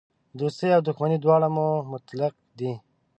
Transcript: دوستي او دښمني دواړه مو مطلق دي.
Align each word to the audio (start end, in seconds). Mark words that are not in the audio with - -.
دوستي 0.39 0.67
او 0.75 0.81
دښمني 0.87 1.17
دواړه 1.21 1.47
مو 1.55 1.67
مطلق 1.93 2.33
دي. 2.59 2.71